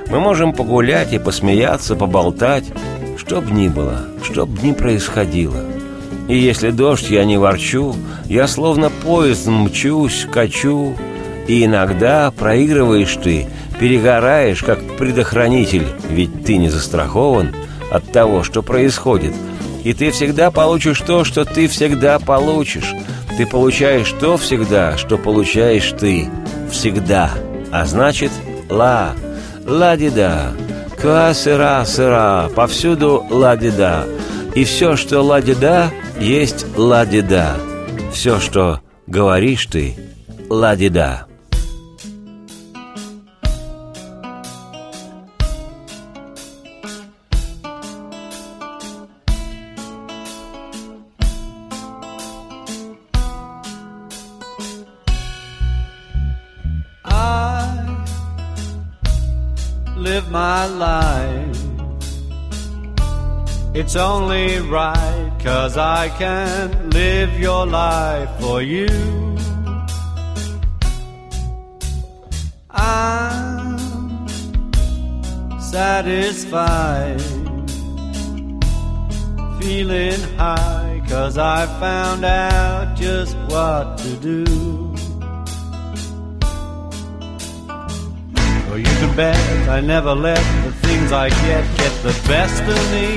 Мы 0.10 0.22
можем 0.22 0.54
погулять 0.54 1.12
и 1.12 1.20
посмеяться, 1.20 1.98
поболтать, 1.98 2.64
что 3.18 3.42
б 3.42 3.52
ни 3.52 3.68
было, 3.68 4.06
что 4.24 4.46
б 4.46 4.58
ни 4.64 4.72
происходило. 4.72 5.60
И 6.30 6.38
если 6.38 6.70
дождь, 6.70 7.10
я 7.10 7.26
не 7.26 7.38
ворчу, 7.38 7.94
я 8.26 8.48
словно 8.48 8.90
поезд 8.90 9.48
мчусь, 9.48 10.26
качу, 10.32 10.96
и 11.50 11.66
иногда 11.66 12.30
проигрываешь 12.30 13.18
ты, 13.24 13.48
перегораешь, 13.80 14.62
как 14.62 14.80
предохранитель, 14.98 15.88
ведь 16.08 16.46
ты 16.46 16.58
не 16.58 16.70
застрахован 16.70 17.56
от 17.90 18.12
того, 18.12 18.44
что 18.44 18.62
происходит. 18.62 19.34
И 19.84 19.94
ты 19.94 20.12
всегда 20.12 20.52
получишь 20.52 21.02
то, 21.02 21.24
что 21.24 21.46
ты 21.46 21.68
всегда 21.68 22.20
получишь. 22.20 22.94
Ты 23.36 23.48
получаешь 23.48 24.14
то 24.20 24.38
всегда, 24.38 24.96
что 24.96 25.18
получаешь 25.18 25.92
ты. 26.00 26.30
Всегда. 26.70 27.32
А 27.72 27.86
значит, 27.86 28.32
ла, 28.70 29.14
ла-ди-да. 29.66 30.52
Ка-сыра-сыра, 31.02 32.52
повсюду 32.56 33.26
ла-ди-да. 33.28 34.06
И 34.54 34.66
все, 34.66 34.96
что 34.96 35.22
ла-ди-да, 35.22 35.90
есть 36.20 36.68
ла-ди-да. 36.78 37.56
Все, 38.14 38.40
что 38.40 38.82
говоришь 39.08 39.66
ты, 39.66 39.96
ла-ди-да. 40.48 41.29
My 60.40 60.66
life. 60.90 61.62
It's 63.80 63.96
only 63.98 64.60
right, 64.60 65.32
cause 65.44 65.76
I 65.76 66.08
can't 66.18 66.94
live 66.94 67.32
your 67.38 67.66
life 67.66 68.32
for 68.40 68.62
you. 68.62 68.88
I'm 72.70 74.30
satisfied, 75.60 77.22
feeling 79.60 80.22
high, 80.38 81.02
cause 81.10 81.38
I 81.38 81.60
found 81.84 82.24
out 82.24 82.96
just 82.96 83.36
what 83.52 83.98
to 84.04 84.12
do. 84.30 84.79
Bet 89.20 89.70
I 89.70 89.82
never 89.82 90.16
let 90.16 90.44
the 90.64 90.72
things 90.86 91.12
I 91.12 91.28
get 91.28 91.64
get 91.82 91.94
the 92.08 92.16
best 92.34 92.64
of 92.76 92.82
me. 92.96 93.10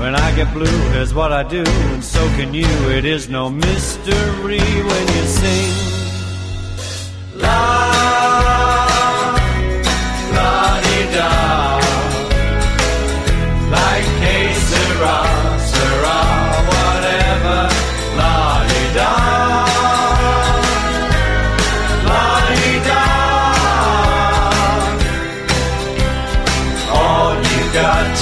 When 0.00 0.14
I 0.26 0.28
get 0.34 0.52
blue, 0.52 0.78
here's 0.94 1.14
what 1.14 1.30
I 1.40 1.42
do, 1.56 1.62
and 1.92 2.02
so 2.02 2.22
can 2.36 2.52
you. 2.52 2.72
It 2.98 3.04
is 3.04 3.28
no 3.28 3.48
mystery 3.48 4.66
when 4.88 5.04
you 5.14 5.24
sing. 5.40 5.72
La 7.44 7.93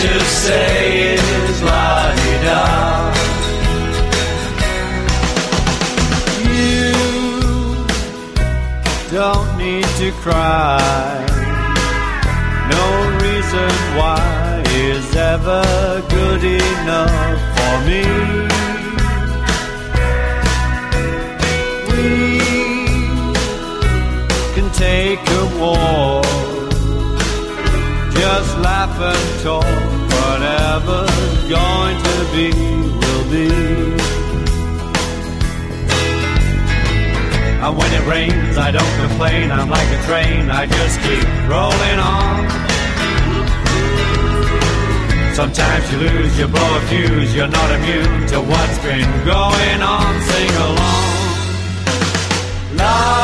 to 0.01 0.21
say 0.25 1.15
is 1.15 1.63
la-di-da. 1.63 3.13
You 6.49 6.93
don't 9.11 9.59
need 9.59 9.87
to 10.01 10.11
cry. 10.23 10.81
No 12.75 12.85
reason 13.25 13.71
why 13.99 14.63
is 14.75 15.15
ever 15.15 15.65
good 16.09 16.43
enough 16.43 17.41
for 17.57 17.75
me. 17.89 18.05
We 21.89 22.39
can 24.55 24.69
take 24.73 25.25
a 25.41 25.45
walk. 25.61 26.22
Laugh 28.63 28.99
and 29.11 29.43
talk. 29.43 29.65
Whatever's 30.17 31.49
going 31.49 31.99
to 32.09 32.17
be, 32.35 32.49
will 33.01 33.25
be. 33.31 34.13
And 37.65 37.77
when 37.77 37.93
it 37.93 38.05
rains, 38.09 38.59
I 38.59 38.71
don't 38.71 38.95
complain. 39.03 39.51
I'm 39.53 39.71
like 39.71 39.89
a 39.99 40.03
train. 40.09 40.51
I 40.51 40.67
just 40.67 41.01
keep 41.01 41.27
rolling 41.49 41.99
on. 41.99 42.73
Sometimes 45.35 45.93
you 45.93 45.99
lose, 45.99 46.39
you 46.39 46.47
blow 46.49 46.77
a 46.77 46.81
fuse. 46.89 47.35
You're 47.35 47.49
not 47.49 47.71
immune 47.71 48.27
to 48.29 48.41
what's 48.41 48.79
been 48.81 49.11
going 49.25 49.81
on. 49.81 50.21
Sing 50.23 50.55
along. 50.67 51.13
La 52.77 53.22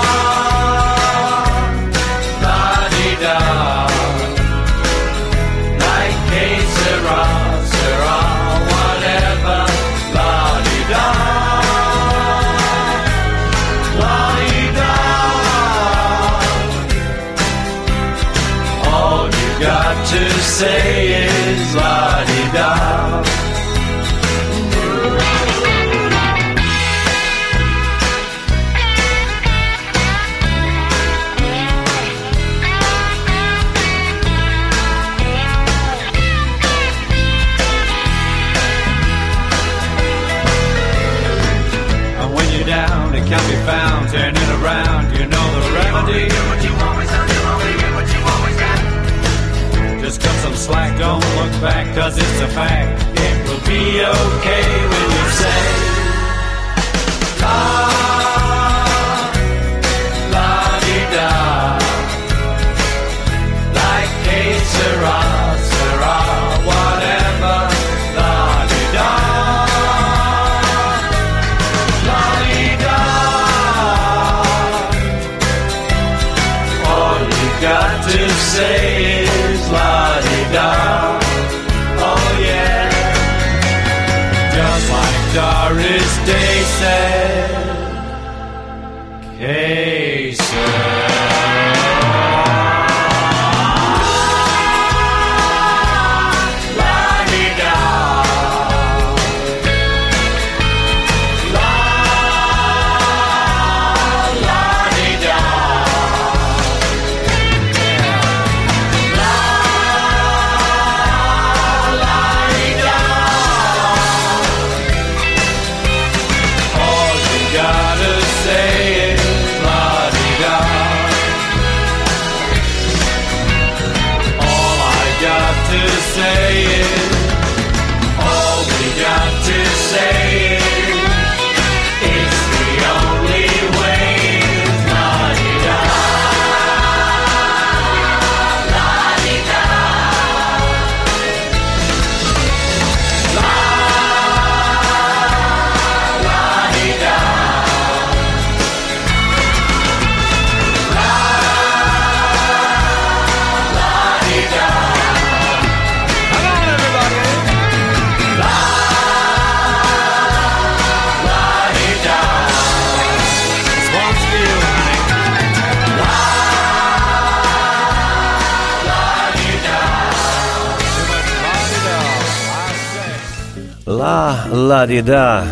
Ла, 174.28 174.44
ла-ди-да, 174.50 175.44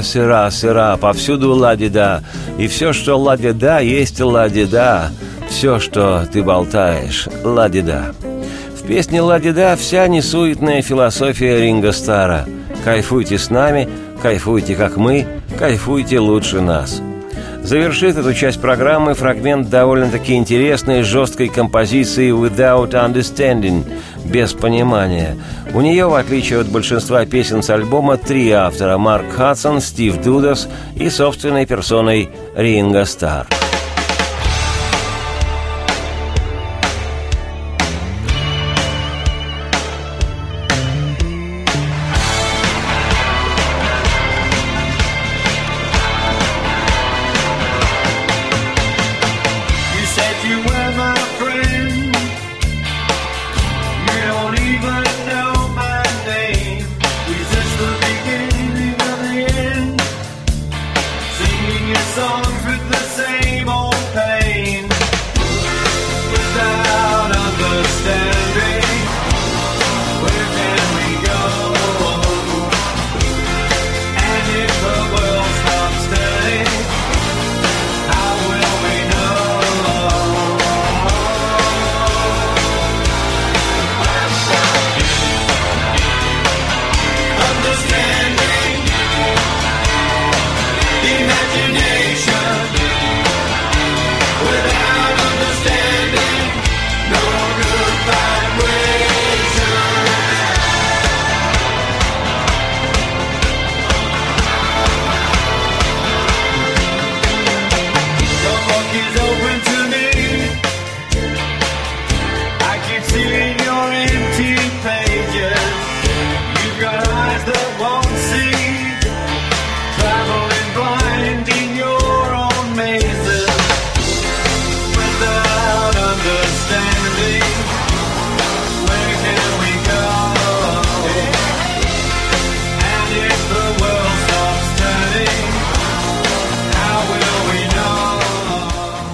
сыра, 0.00 0.48
сыра, 0.48 0.96
повсюду 0.96 1.54
ла-ди-да. 1.54 2.22
И 2.56 2.68
все, 2.68 2.92
что 2.92 3.18
ла-ди-да, 3.18 3.80
есть 3.80 4.20
ла-ди-да. 4.20 5.10
Все, 5.48 5.80
что 5.80 6.24
ты 6.32 6.44
болтаешь, 6.44 7.26
ла-ди-да. 7.42 8.12
В 8.76 8.86
песне 8.86 9.22
«Ла-ди-да» 9.22 9.74
вся 9.76 10.06
несуетная 10.06 10.82
философия 10.82 11.60
Ринга 11.60 11.90
Стара. 11.90 12.46
Кайфуйте 12.84 13.38
с 13.38 13.50
нами, 13.50 13.88
кайфуйте 14.20 14.76
как 14.76 14.96
мы, 14.96 15.26
кайфуйте 15.58 16.20
лучше 16.20 16.60
нас. 16.60 17.02
Завершит 17.62 18.16
эту 18.16 18.34
часть 18.34 18.60
программы 18.60 19.14
фрагмент 19.14 19.70
довольно-таки 19.70 20.34
интересной 20.34 21.02
жесткой 21.02 21.48
композиции 21.48 22.30
«Without 22.30 22.90
Understanding»– 22.90 23.84
«Без 24.24 24.52
понимания». 24.52 25.36
У 25.72 25.80
нее, 25.80 26.06
в 26.06 26.14
отличие 26.14 26.60
от 26.60 26.68
большинства 26.68 27.24
песен 27.24 27.62
с 27.62 27.70
альбома, 27.70 28.16
три 28.16 28.50
автора– 28.50 28.96
Марк 28.98 29.30
Хадсон, 29.32 29.80
Стив 29.80 30.20
Дудас 30.20 30.68
и 30.96 31.08
собственной 31.08 31.64
персоной 31.64 32.30
Ринга 32.56 33.04
Стар. 33.04 33.46
Songs 62.14 62.66
with 62.66 62.84
the 62.90 63.02
same 63.16 63.68
old 63.70 63.94
pain. 64.12 64.41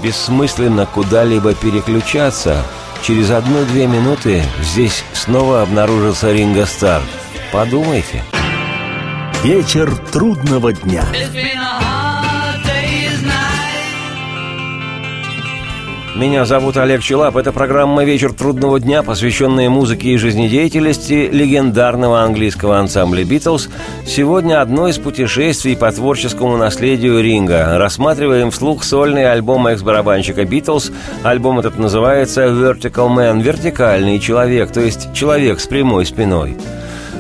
Бессмысленно 0.03 0.87
куда-либо 0.87 1.55
переключаться. 1.55 2.63
Через 3.03 3.31
одну-две 3.31 3.87
минуты 3.87 4.43
здесь 4.61 5.05
снова 5.13 5.63
обнаружится 5.63 6.33
Ринго 6.33 6.67
Стар. 6.67 7.03
Подумайте. 7.53 8.23
Вечер 9.43 9.95
трудного 10.13 10.73
дня. 10.73 11.05
Меня 16.19 16.45
зовут 16.47 16.77
Олег 16.77 17.01
Челап. 17.01 17.37
Это 17.37 17.53
программа 17.53 18.03
«Вечер 18.03 18.33
трудного 18.33 18.81
дня», 18.81 19.05
посвященная 19.05 19.71
музыке 19.71 20.09
и 20.09 20.17
жизнедеятельности 20.17 21.31
легендарного 21.31 22.23
английского 22.23 22.77
ансамбля 22.77 23.23
«Битлз». 23.23 23.69
Сегодня 24.05 24.61
одно 24.61 24.89
из 24.89 24.99
путешествий 24.99 25.77
по 25.77 25.93
творческому 25.93 26.57
наследию 26.57 27.23
Ринга. 27.23 27.79
Рассматриваем 27.79 28.51
вслух 28.51 28.83
сольный 28.83 29.31
альбом 29.31 29.69
экс-барабанщика 29.69 30.45
«Битлз». 30.45 30.91
Альбом 31.23 31.61
этот 31.61 31.79
называется 31.79 32.47
«Vertical 32.47 33.15
Man»– 33.17 33.41
«Вертикальный 33.43 34.19
человек», 34.19 34.73
то 34.73 34.81
есть 34.81 35.13
человек 35.15 35.61
с 35.61 35.69
прямой 35.69 36.05
спиной. 36.05 36.57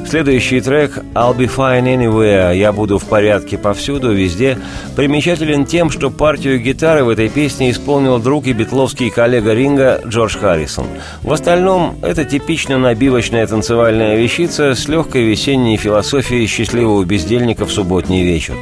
Следующий 0.09 0.63
трек 0.63 0.97
«I'll 1.13 1.37
be 1.37 1.55
fine 1.55 1.85
anywhere» 1.85 2.57
«Я 2.57 2.73
буду 2.73 2.99
в 2.99 3.05
порядке 3.05 3.59
повсюду, 3.59 4.11
везде» 4.15 4.57
примечателен 4.97 5.67
тем, 5.67 5.91
что 5.91 6.09
партию 6.09 6.59
гитары 6.63 7.05
в 7.05 7.11
этой 7.11 7.29
песне 7.29 7.71
исполнил 7.71 8.19
друг 8.19 8.47
и 8.47 8.55
битловский 8.55 9.11
коллега 9.11 9.53
Ринга 9.53 10.01
Джордж 10.07 10.39
Харрисон. 10.39 10.87
В 11.23 11.31
остальном, 11.31 11.99
это 12.01 12.25
типично 12.25 12.79
набивочная 12.79 13.47
танцевальная 13.47 14.17
вещица 14.17 14.75
с 14.75 14.89
легкой 14.89 15.25
весенней 15.25 15.77
философией 15.77 16.47
счастливого 16.47 17.05
бездельника 17.05 17.67
в 17.67 17.71
субботний 17.71 18.25
вечер. 18.25 18.55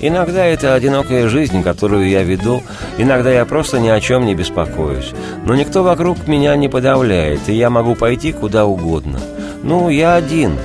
Иногда 0.00 0.44
это 0.44 0.74
одинокая 0.74 1.28
жизнь, 1.28 1.62
которую 1.62 2.08
я 2.08 2.24
веду, 2.24 2.64
иногда 2.98 3.30
я 3.30 3.44
просто 3.44 3.78
ни 3.78 3.88
о 3.88 4.00
чем 4.00 4.26
не 4.26 4.34
беспокоюсь. 4.34 5.12
Но 5.46 5.54
никто 5.54 5.84
вокруг 5.84 6.26
меня 6.26 6.56
не 6.56 6.68
подавляет, 6.68 7.48
и 7.48 7.54
я 7.54 7.70
могу 7.70 7.94
пойти 7.94 8.32
куда 8.32 8.66
угодно. 8.66 9.20
Ну, 9.64 9.88
я 9.88 10.14
один, 10.14 10.58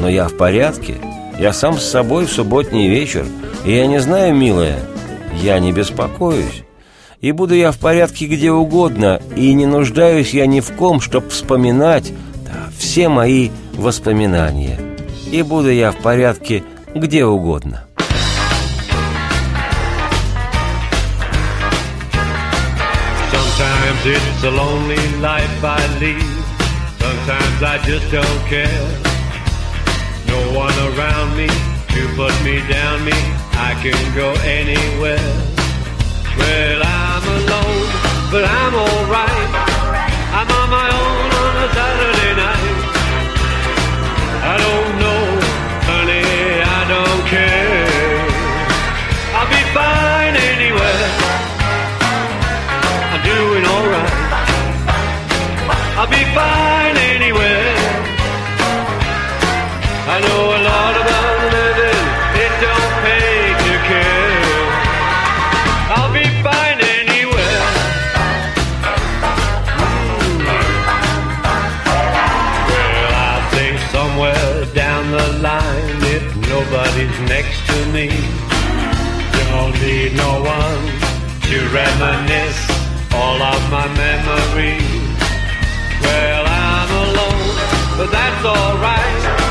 но 0.00 0.08
я 0.08 0.28
в 0.28 0.36
порядке. 0.38 0.94
Я 1.38 1.52
сам 1.52 1.76
с 1.76 1.84
собой 1.84 2.24
в 2.24 2.32
субботний 2.32 2.88
вечер, 2.88 3.26
и 3.66 3.72
я 3.72 3.86
не 3.86 4.00
знаю, 4.00 4.34
милая, 4.34 4.78
я 5.42 5.58
не 5.58 5.72
беспокоюсь. 5.72 6.64
И 7.20 7.32
буду 7.32 7.54
я 7.54 7.70
в 7.70 7.76
порядке 7.76 8.26
где 8.26 8.50
угодно, 8.50 9.20
и 9.36 9.52
не 9.52 9.66
нуждаюсь 9.66 10.32
я 10.32 10.46
ни 10.46 10.60
в 10.60 10.72
ком, 10.72 11.02
чтоб 11.02 11.28
вспоминать 11.28 12.14
да, 12.46 12.70
все 12.78 13.10
мои 13.10 13.50
воспоминания. 13.74 14.80
И 15.30 15.42
буду 15.42 15.70
я 15.70 15.92
в 15.92 15.96
порядке 15.98 16.64
где 16.94 17.26
угодно. 17.26 17.84
Sometimes 23.30 24.06
it's 24.06 24.44
a 24.44 24.50
lonely 24.50 25.20
life 25.20 25.62
I 25.62 26.00
lead. 26.00 26.35
Sometimes 27.26 27.60
I 27.60 27.78
just 27.82 28.06
don't 28.12 28.42
care. 28.46 28.86
No 30.30 30.38
one 30.54 30.70
around 30.94 31.36
me 31.36 31.48
to 31.90 32.02
put 32.14 32.30
me 32.46 32.62
down. 32.70 33.04
Me, 33.04 33.18
I 33.58 33.74
can 33.82 33.98
go 34.14 34.30
anywhere. 34.46 35.18
Well, 36.38 36.80
I'm 36.86 37.24
alone, 37.26 37.86
but 38.30 38.44
I'm 38.46 38.74
alright. 38.78 39.50
I'm 40.38 40.48
on 40.54 40.68
my 40.70 40.86
own 40.86 41.30
on 41.42 41.54
a 41.66 41.68
Saturday 41.74 42.32
night. 42.46 42.78
I 44.46 44.54
don't 44.62 44.92
know, 45.02 45.22
honey, 45.90 46.30
I 46.62 46.80
don't 46.94 47.22
care. 47.26 48.22
I'll 49.34 49.50
be 49.50 49.62
fine 49.74 50.34
anywhere. 50.54 51.10
I'm 53.10 53.22
doing 53.26 53.64
alright. 53.74 54.14
I'll 55.98 56.06
be 56.06 56.22
fine 56.38 56.85
anywhere. 57.26 57.74
I 60.14 60.20
know 60.26 60.42
a 60.58 60.60
lot 60.70 60.94
about 61.02 61.38
living, 61.56 62.06
it 62.44 62.52
don't 62.62 62.94
pay 63.02 63.30
to 63.64 63.72
care. 63.90 64.62
I'll 65.96 66.12
be 66.14 66.26
fine 66.46 66.78
anywhere. 67.02 67.62
Well, 72.70 73.12
I 73.30 73.36
think 73.54 73.74
somewhere 73.96 74.54
down 74.82 75.10
the 75.10 75.28
line, 75.48 75.98
if 76.16 76.24
nobody's 76.54 77.18
next 77.34 77.58
to 77.70 77.78
me, 77.96 78.06
don't 79.50 79.74
need 79.82 80.14
no 80.14 80.32
one 80.58 80.82
to 81.48 81.56
reminisce 81.74 82.62
all 83.12 83.42
of 83.42 83.60
my 83.70 83.86
memories. 84.04 84.94
Well, 86.02 86.35
but 87.96 88.10
that's 88.10 88.44
alright. 88.44 89.45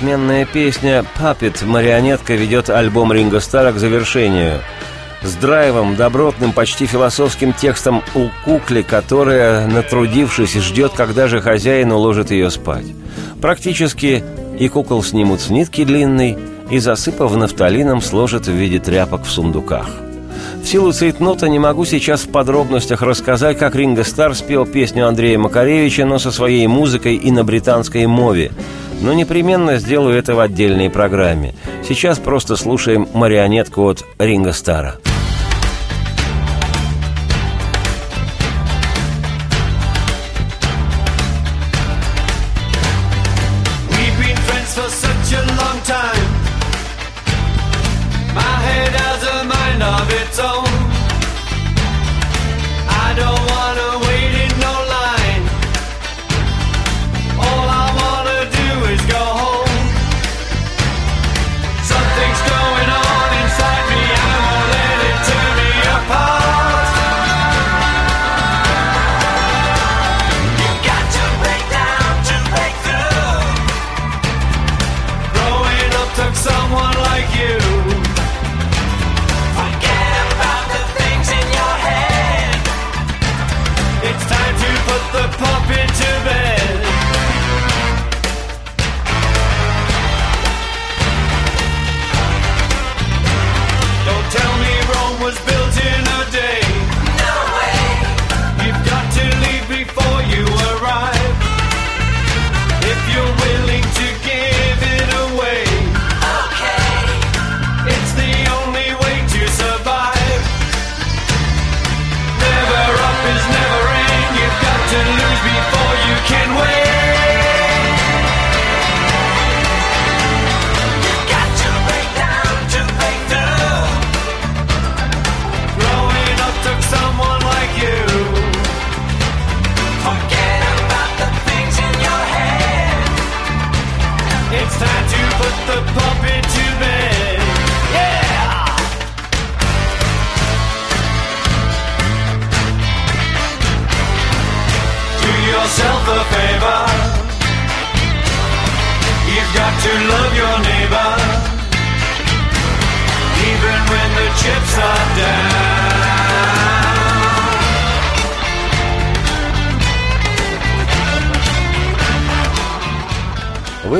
Отменная 0.00 0.46
песня 0.46 1.04
«Puppet» 1.20 1.62
«Марионетка» 1.66 2.32
ведет 2.32 2.70
альбом 2.70 3.12
Ринго 3.12 3.38
Стара 3.38 3.70
к 3.70 3.76
завершению. 3.76 4.62
С 5.22 5.34
драйвом, 5.34 5.94
добротным, 5.94 6.54
почти 6.54 6.86
философским 6.86 7.52
текстом 7.52 8.02
у 8.14 8.30
кукли, 8.46 8.80
которая, 8.80 9.66
натрудившись, 9.66 10.54
ждет, 10.54 10.92
когда 10.96 11.28
же 11.28 11.42
хозяин 11.42 11.92
уложит 11.92 12.30
ее 12.30 12.50
спать. 12.50 12.86
Практически 13.42 14.24
и 14.58 14.68
кукол 14.68 15.02
снимут 15.02 15.42
с 15.42 15.50
нитки 15.50 15.84
длинной, 15.84 16.38
и, 16.70 16.78
засыпав 16.78 17.36
нафталином, 17.36 18.00
сложат 18.00 18.46
в 18.46 18.52
виде 18.52 18.78
тряпок 18.78 19.24
в 19.24 19.30
сундуках. 19.30 19.86
В 20.62 20.66
силу 20.66 20.92
цейтнота 20.92 21.48
не 21.48 21.58
могу 21.58 21.84
сейчас 21.84 22.22
в 22.22 22.28
подробностях 22.30 23.02
рассказать, 23.02 23.58
как 23.58 23.74
Ринго 23.74 24.04
Стар 24.04 24.34
спел 24.34 24.66
песню 24.66 25.08
Андрея 25.08 25.38
Макаревича, 25.38 26.04
но 26.04 26.18
со 26.18 26.30
своей 26.30 26.66
музыкой 26.66 27.16
и 27.16 27.30
на 27.30 27.42
британской 27.44 28.06
мове. 28.06 28.52
Но 29.00 29.12
непременно 29.12 29.78
сделаю 29.78 30.16
это 30.16 30.34
в 30.34 30.40
отдельной 30.40 30.90
программе. 30.90 31.54
Сейчас 31.88 32.18
просто 32.18 32.56
слушаем 32.56 33.08
марионетку 33.14 33.84
от 33.88 34.04
Ринго 34.18 34.52
Стара. 34.52 34.96
We've 35.04 35.19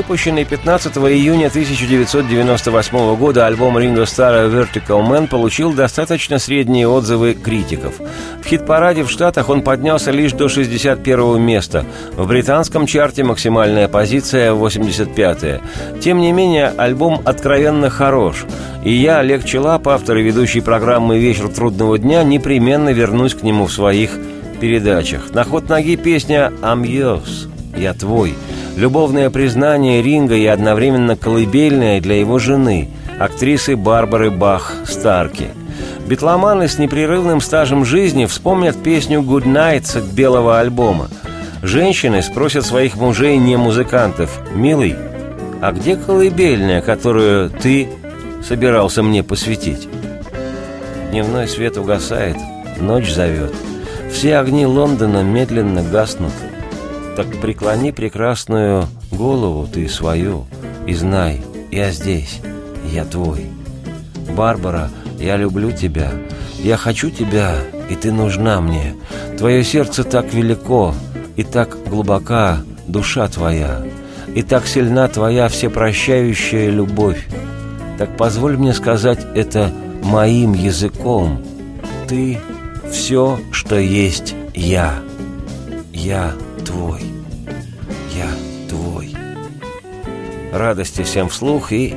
Выпущенный 0.01 0.45
15 0.45 0.97
июня 0.97 1.45
1998 1.45 3.15
года 3.17 3.45
альбом 3.45 3.77
Ринго 3.77 4.07
Стара 4.07 4.47
«Vertical 4.47 5.07
Man» 5.07 5.27
получил 5.27 5.73
достаточно 5.73 6.39
средние 6.39 6.87
отзывы 6.87 7.35
критиков. 7.35 7.93
В 8.43 8.47
хит-параде 8.47 9.03
в 9.03 9.11
Штатах 9.11 9.49
он 9.49 9.61
поднялся 9.61 10.09
лишь 10.09 10.31
до 10.31 10.49
61 10.49 11.39
места. 11.39 11.85
В 12.13 12.27
британском 12.27 12.87
чарте 12.87 13.23
максимальная 13.23 13.87
позиция 13.87 14.53
85-я. 14.53 15.61
Тем 15.99 16.19
не 16.19 16.31
менее, 16.31 16.73
альбом 16.75 17.21
откровенно 17.23 17.91
хорош. 17.91 18.45
И 18.83 18.91
я, 18.91 19.19
Олег 19.19 19.45
Челап, 19.45 19.87
автор 19.87 20.17
и 20.17 20.23
ведущий 20.23 20.61
программы 20.61 21.19
«Вечер 21.19 21.47
трудного 21.47 21.99
дня», 21.99 22.23
непременно 22.23 22.89
вернусь 22.89 23.35
к 23.35 23.43
нему 23.43 23.67
в 23.67 23.71
своих 23.71 24.17
передачах. 24.59 25.31
На 25.35 25.43
ход 25.43 25.69
ноги 25.69 25.95
песня 25.95 26.51
«I'm 26.63 26.81
yours»– 26.81 27.51
«Я 27.77 27.93
твой». 27.93 28.33
Любовное 28.75 29.29
признание 29.29 30.01
Ринга 30.01 30.35
и 30.35 30.45
одновременно 30.45 31.15
колыбельное 31.15 31.99
для 31.99 32.19
его 32.19 32.39
жены, 32.39 32.89
актрисы 33.19 33.75
Барбары 33.75 34.31
Бах 34.31 34.73
Старки. 34.85 35.47
Битломаны 36.07 36.67
с 36.67 36.77
непрерывным 36.77 37.41
стажем 37.41 37.85
жизни 37.85 38.25
вспомнят 38.25 38.81
песню 38.81 39.21
«Good 39.21 39.45
Night» 39.45 39.85
с 39.85 39.95
белого 39.97 40.59
альбома. 40.59 41.09
Женщины 41.61 42.21
спросят 42.21 42.65
своих 42.65 42.95
мужей 42.95 43.37
не 43.37 43.55
музыкантов 43.55 44.39
«Милый, 44.53 44.95
а 45.61 45.71
где 45.73 45.95
колыбельная, 45.95 46.81
которую 46.81 47.49
ты 47.49 47.89
собирался 48.47 49.03
мне 49.03 49.21
посвятить?» 49.21 49.87
Дневной 51.11 51.47
свет 51.47 51.77
угасает, 51.77 52.37
ночь 52.79 53.13
зовет. 53.13 53.53
Все 54.11 54.37
огни 54.37 54.65
Лондона 54.65 55.23
медленно 55.23 55.83
гаснут. 55.83 56.33
Так 57.15 57.27
преклони 57.41 57.91
прекрасную 57.91 58.87
голову 59.11 59.67
ты 59.67 59.89
свою 59.89 60.45
И 60.87 60.93
знай, 60.93 61.41
я 61.71 61.91
здесь, 61.91 62.39
я 62.91 63.03
твой. 63.05 63.47
Барбара, 64.35 64.89
я 65.19 65.35
люблю 65.35 65.71
тебя 65.71 66.11
Я 66.59 66.77
хочу 66.77 67.09
тебя, 67.09 67.55
и 67.89 67.95
ты 67.95 68.11
нужна 68.11 68.61
мне. 68.61 68.95
Твое 69.37 69.63
сердце 69.63 70.03
так 70.03 70.33
велико 70.33 70.93
И 71.35 71.43
так 71.43 71.77
глубока 71.89 72.59
душа 72.87 73.27
твоя 73.27 73.83
И 74.33 74.41
так 74.41 74.65
сильна 74.65 75.07
твоя 75.09 75.49
всепрощающая 75.49 76.69
любовь. 76.69 77.27
Так 77.97 78.15
позволь 78.15 78.57
мне 78.57 78.73
сказать 78.73 79.19
это 79.35 79.71
моим 80.01 80.53
языком. 80.53 81.43
Ты 82.07 82.39
все, 82.89 83.39
что 83.51 83.77
есть 83.77 84.33
я. 84.55 84.95
Я 85.93 86.33
твой. 86.65 87.01
Я 88.15 88.29
твой. 88.69 89.15
Радости 90.51 91.03
всем 91.03 91.29
вслух 91.29 91.71
и 91.71 91.95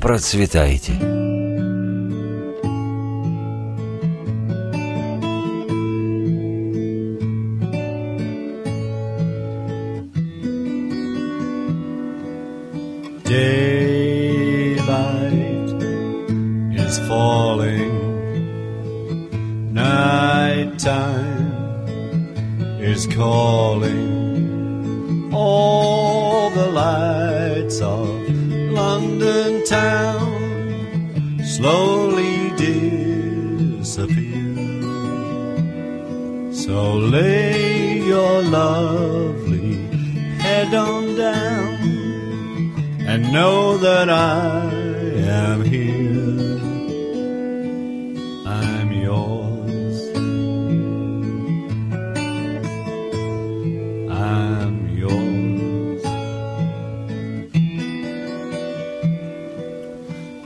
процветайте. 0.00 1.11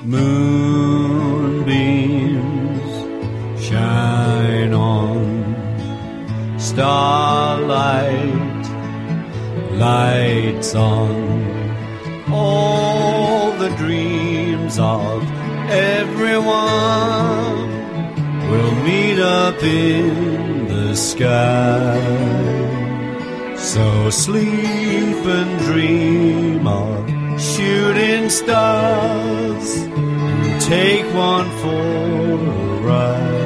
Moonbeams 0.09 1.67
shine 3.61 4.73
on. 4.73 5.57
Starlight, 6.61 8.13
lights 9.73 10.77
on. 10.77 11.11
All 12.31 13.51
the 13.59 13.71
dreams 13.71 14.79
of 14.79 15.25
everyone 15.71 16.47
will 18.49 18.75
meet 18.85 19.19
up 19.19 19.61
in 19.65 20.69
the 20.69 20.95
sky. 20.95 22.01
So 23.57 24.11
sleep 24.11 25.27
and 25.27 25.59
dream 25.65 26.65
of 26.69 27.11
shooting 27.41 28.31
stars 28.31 29.86
take 30.67 31.07
one 31.15 31.49
for 31.61 31.69
a 31.69 32.81
ride. 32.83 33.46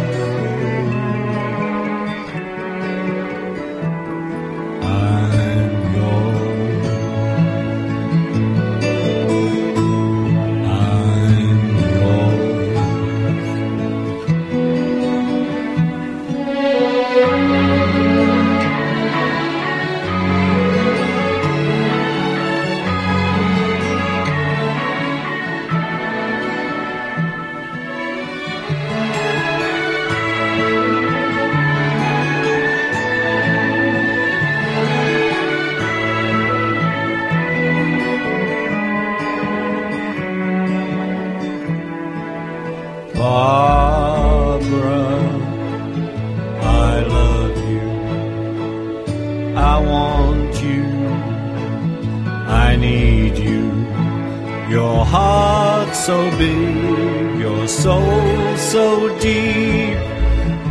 So 56.07 56.31
big, 56.39 57.39
your 57.39 57.69
soul 57.69 58.57
so 58.57 58.87
deep, 59.19 59.99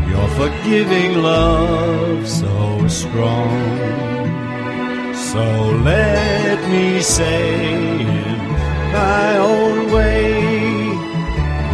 your 0.09 0.27
forgiving 0.39 1.21
love 1.21 2.27
so 2.27 2.87
strong. 2.87 3.53
So 5.13 5.43
let 5.91 6.57
me 6.71 6.99
say 7.01 7.73
in 7.73 8.37
my 8.91 9.37
own 9.37 9.91
way, 9.91 10.33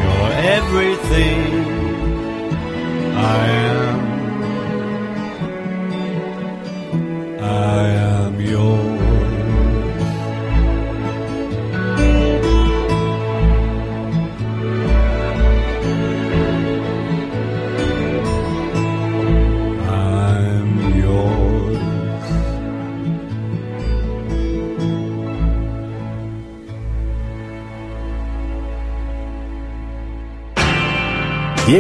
you're 0.02 0.34
everything 0.58 1.44
I 3.16 3.48
am. 3.48 3.95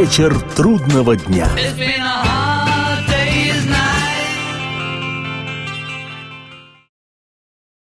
Вечер 0.05 0.39
трудного 0.55 1.15
дня. 1.15 1.47